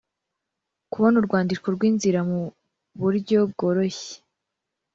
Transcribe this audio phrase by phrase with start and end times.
[0.91, 2.41] kubona urwandiko rw inzira mu
[3.01, 4.15] buryo bworoshye